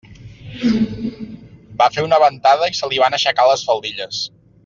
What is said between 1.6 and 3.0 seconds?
Va fer una ventada i se